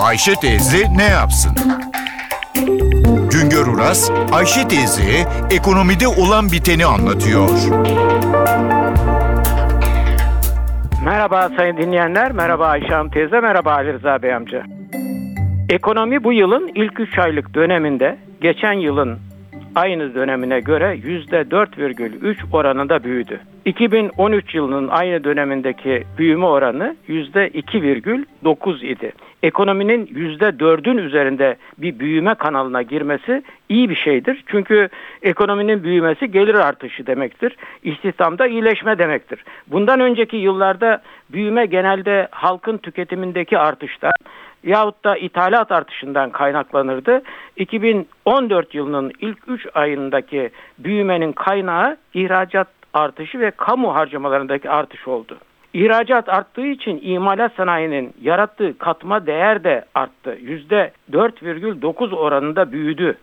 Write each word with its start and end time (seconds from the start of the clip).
Ayşe 0.00 0.34
teyze 0.34 0.96
ne 0.96 1.04
yapsın? 1.04 1.52
Güngör 3.32 3.66
Uras, 3.66 4.10
Ayşe 4.32 4.68
teyzeye 4.68 5.24
ekonomide 5.50 6.08
olan 6.08 6.52
biteni 6.52 6.86
anlatıyor. 6.86 7.48
Merhaba 11.04 11.48
sayın 11.56 11.76
dinleyenler, 11.76 12.32
merhaba 12.32 12.66
Ayşe 12.66 12.88
Hanım 12.88 13.10
teyze, 13.10 13.40
merhaba 13.40 13.72
Ali 13.72 13.92
Rıza 13.92 14.22
Bey 14.22 14.34
amca. 14.34 14.62
Ekonomi 15.68 16.24
bu 16.24 16.32
yılın 16.32 16.70
ilk 16.74 17.00
3 17.00 17.18
aylık 17.18 17.54
döneminde 17.54 18.18
geçen 18.40 18.72
yılın 18.72 19.18
aynı 19.74 20.14
dönemine 20.14 20.60
göre 20.60 20.94
%4,3 20.94 22.36
oranında 22.52 23.04
büyüdü. 23.04 23.40
2013 23.64 24.54
yılının 24.54 24.88
aynı 24.88 25.24
dönemindeki 25.24 26.04
büyüme 26.18 26.46
oranı 26.46 26.96
%2,9 27.08 28.86
idi. 28.86 29.12
Ekonominin 29.42 30.06
%4'ün 30.06 30.98
üzerinde 30.98 31.56
bir 31.78 31.98
büyüme 31.98 32.34
kanalına 32.34 32.82
girmesi 32.82 33.42
iyi 33.68 33.90
bir 33.90 33.94
şeydir. 33.94 34.44
Çünkü 34.46 34.88
ekonominin 35.22 35.82
büyümesi 35.82 36.30
gelir 36.30 36.54
artışı 36.54 37.06
demektir. 37.06 37.56
İstihdamda 37.82 38.46
iyileşme 38.46 38.98
demektir. 38.98 39.44
Bundan 39.66 40.00
önceki 40.00 40.36
yıllarda 40.36 41.02
büyüme 41.30 41.66
genelde 41.66 42.28
halkın 42.30 42.78
tüketimindeki 42.78 43.58
artıştan 43.58 44.12
yahut 44.64 45.04
da 45.04 45.16
ithalat 45.16 45.72
artışından 45.72 46.30
kaynaklanırdı. 46.30 47.22
2014 47.56 48.74
yılının 48.74 49.12
ilk 49.20 49.38
3 49.48 49.66
ayındaki 49.74 50.50
büyümenin 50.78 51.32
kaynağı 51.32 51.96
ihracat 52.14 52.68
artışı 52.94 53.40
ve 53.40 53.50
kamu 53.50 53.94
harcamalarındaki 53.94 54.70
artış 54.70 55.08
oldu. 55.08 55.38
İhracat 55.74 56.28
arttığı 56.28 56.66
için 56.66 57.00
imalat 57.02 57.52
sanayinin 57.56 58.12
yarattığı 58.22 58.78
katma 58.78 59.26
değer 59.26 59.64
de 59.64 59.84
arttı. 59.94 60.38
%4,9 61.12 62.14
oranında 62.14 62.72
büyüdü. 62.72 63.16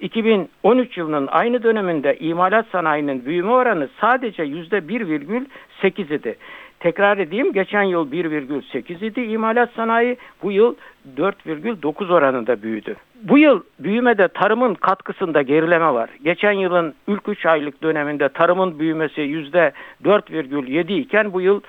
2013 0.00 0.98
yılının 0.98 1.26
aynı 1.26 1.62
döneminde 1.62 2.16
imalat 2.18 2.66
sanayinin 2.72 3.24
büyüme 3.24 3.52
oranı 3.52 3.88
sadece 4.00 4.42
%1,8 4.42 6.14
idi. 6.14 6.36
Tekrar 6.80 7.18
edeyim 7.18 7.52
geçen 7.52 7.82
yıl 7.82 8.12
1,8 8.12 9.04
idi 9.04 9.20
imalat 9.20 9.70
sanayi 9.76 10.16
bu 10.42 10.52
yıl 10.52 10.74
4,9 11.16 12.12
oranında 12.12 12.62
büyüdü. 12.62 12.96
Bu 13.22 13.38
yıl 13.38 13.62
büyümede 13.78 14.28
tarımın 14.28 14.74
katkısında 14.74 15.42
gerileme 15.42 15.94
var. 15.94 16.10
Geçen 16.24 16.52
yılın 16.52 16.94
ilk 17.08 17.28
3 17.28 17.46
aylık 17.46 17.82
döneminde 17.82 18.28
tarımın 18.28 18.78
büyümesi 18.78 19.20
%4,7 19.20 20.92
iken 20.92 21.32
bu 21.32 21.40
yıl 21.40 21.60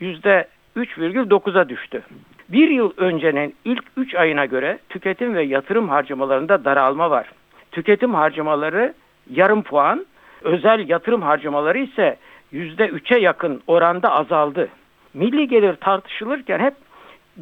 %3,9'a 0.00 1.68
düştü. 1.68 2.02
Bir 2.48 2.68
yıl 2.68 2.92
öncenin 2.96 3.54
ilk 3.64 3.84
3 3.96 4.14
ayına 4.14 4.44
göre 4.46 4.78
tüketim 4.88 5.34
ve 5.34 5.42
yatırım 5.42 5.88
harcamalarında 5.88 6.64
daralma 6.64 7.10
var. 7.10 7.26
Tüketim 7.72 8.14
harcamaları 8.14 8.94
yarım 9.30 9.62
puan, 9.62 10.06
özel 10.42 10.88
yatırım 10.88 11.22
harcamaları 11.22 11.78
ise 11.78 12.16
%3'e 12.52 13.18
yakın 13.18 13.62
oranda 13.66 14.12
azaldı. 14.12 14.68
Milli 15.14 15.48
gelir 15.48 15.76
tartışılırken 15.76 16.58
hep 16.58 16.74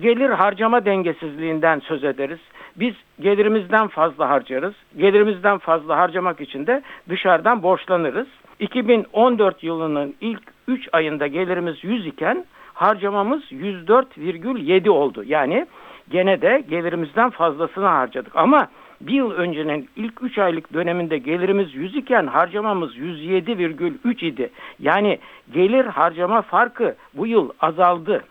gelir 0.00 0.30
harcama 0.30 0.84
dengesizliğinden 0.84 1.78
söz 1.78 2.04
ederiz. 2.04 2.40
Biz 2.76 2.94
gelirimizden 3.20 3.88
fazla 3.88 4.28
harcarız. 4.28 4.74
Gelirimizden 4.96 5.58
fazla 5.58 5.96
harcamak 5.96 6.40
için 6.40 6.66
de 6.66 6.82
dışarıdan 7.08 7.62
borçlanırız. 7.62 8.26
2014 8.60 9.62
yılının 9.62 10.14
ilk 10.20 10.55
3 10.68 10.88
ayında 10.92 11.26
gelirimiz 11.26 11.84
100 11.84 12.06
iken 12.06 12.44
harcamamız 12.74 13.52
104,7 13.52 14.90
oldu. 14.90 15.24
Yani 15.24 15.66
gene 16.10 16.42
de 16.42 16.64
gelirimizden 16.68 17.30
fazlasını 17.30 17.86
harcadık. 17.86 18.36
Ama 18.36 18.68
bir 19.00 19.12
yıl 19.12 19.30
öncenin 19.30 19.88
ilk 19.96 20.22
3 20.22 20.38
aylık 20.38 20.74
döneminde 20.74 21.18
gelirimiz 21.18 21.74
100 21.74 21.96
iken 21.96 22.26
harcamamız 22.26 22.96
107,3 22.96 24.24
idi. 24.26 24.50
Yani 24.78 25.18
gelir 25.52 25.84
harcama 25.84 26.42
farkı 26.42 26.94
bu 27.14 27.26
yıl 27.26 27.50
azaldı. 27.60 28.24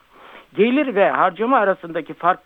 Gelir 0.55 0.95
ve 0.95 1.09
harcama 1.09 1.57
arasındaki 1.57 2.13
fark 2.13 2.39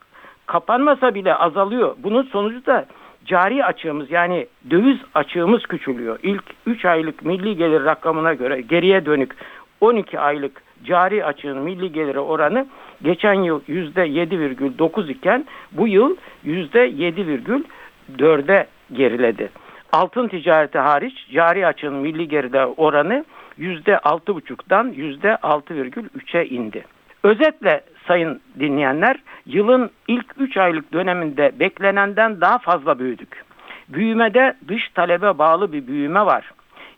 kapanmasa 0.46 1.16
bile 1.16 1.35
azalıyor. 1.35 1.96
Bunun 2.03 2.24
sonucu 2.24 2.66
da 2.66 2.85
cari 3.25 3.66
açığımız 3.66 4.12
yani 4.12 4.47
döviz 4.69 4.97
açığımız 5.16 5.64
küçülüyor. 5.64 6.19
İlk 6.24 6.44
3 6.66 6.85
aylık 6.85 7.25
milli 7.25 7.58
gelir 7.58 7.85
rakamına 7.85 8.34
göre 8.34 8.62
geriye 8.62 9.06
dönük 9.06 9.35
12 9.81 10.19
aylık 10.19 10.62
cari 10.84 11.25
açığın 11.25 11.57
milli 11.57 11.91
geliri 11.91 12.19
oranı 12.19 12.67
geçen 13.01 13.34
yıl 13.34 13.62
%7,9 13.62 15.12
iken 15.12 15.45
bu 15.72 15.88
yıl 15.88 16.16
%7,4'e 16.45 18.67
geriledi. 18.94 19.50
Altın 19.91 20.28
ticareti 20.28 20.79
hariç 20.79 21.28
cari 21.34 21.67
açığın 21.67 21.94
milli 21.94 22.28
geride 22.28 22.66
oranı 22.66 23.25
%6,5'dan 23.59 24.94
%6,3'e 24.94 26.46
indi. 26.46 26.85
Özetle 27.23 27.81
sayın 28.07 28.41
dinleyenler 28.59 29.19
yılın 29.46 29.91
ilk 30.07 30.25
3 30.38 30.57
aylık 30.57 30.94
döneminde 30.94 31.51
beklenenden 31.59 32.41
daha 32.41 32.57
fazla 32.57 33.00
büyüdük. 33.00 33.44
Büyümede 33.90 34.53
dış 34.67 34.90
talebe 34.90 35.38
bağlı 35.38 35.73
bir 35.73 35.88
büyüme 35.88 36.25
var. 36.25 36.51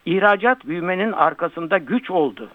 İhracat 0.05 0.65
büyümenin 0.65 1.11
arkasında 1.11 1.77
güç 1.77 2.11
oldu. 2.11 2.49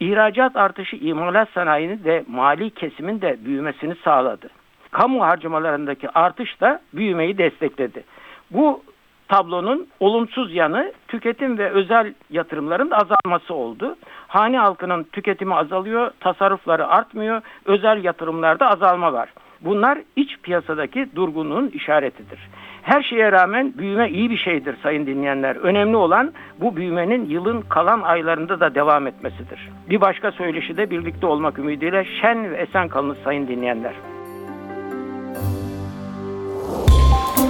İhracat 0.00 0.56
artışı 0.56 0.96
imalat 0.96 1.48
sanayinin 1.54 2.04
de 2.04 2.24
mali 2.28 2.70
kesimin 2.70 3.20
de 3.20 3.36
büyümesini 3.44 3.94
sağladı. 4.04 4.50
Kamu 4.90 5.22
harcamalarındaki 5.22 6.10
artış 6.10 6.60
da 6.60 6.80
büyümeyi 6.94 7.38
destekledi. 7.38 8.04
Bu 8.50 8.82
tablonun 9.28 9.88
olumsuz 10.00 10.54
yanı 10.54 10.92
tüketim 11.08 11.58
ve 11.58 11.70
özel 11.70 12.14
yatırımların 12.30 12.90
azalması 12.90 13.54
oldu. 13.54 13.96
Hane 14.28 14.58
halkının 14.58 15.02
tüketimi 15.02 15.54
azalıyor, 15.54 16.10
tasarrufları 16.20 16.88
artmıyor, 16.88 17.42
özel 17.64 18.04
yatırımlarda 18.04 18.70
azalma 18.70 19.12
var. 19.12 19.28
Bunlar 19.64 19.98
iç 20.16 20.36
piyasadaki 20.42 21.08
durgunluğun 21.16 21.68
işaretidir. 21.68 22.38
Her 22.82 23.02
şeye 23.02 23.32
rağmen 23.32 23.72
büyüme 23.78 24.10
iyi 24.10 24.30
bir 24.30 24.36
şeydir 24.36 24.76
sayın 24.82 25.06
dinleyenler. 25.06 25.56
Önemli 25.56 25.96
olan 25.96 26.32
bu 26.60 26.76
büyümenin 26.76 27.26
yılın 27.26 27.60
kalan 27.60 28.00
aylarında 28.00 28.60
da 28.60 28.74
devam 28.74 29.06
etmesidir. 29.06 29.68
Bir 29.90 30.00
başka 30.00 30.32
söyleşi 30.32 30.76
de 30.76 30.90
birlikte 30.90 31.26
olmak 31.26 31.58
ümidiyle 31.58 32.06
şen 32.20 32.50
ve 32.50 32.56
esen 32.56 32.88
kalınız 32.88 33.18
sayın 33.24 33.48
dinleyenler. 33.48 33.92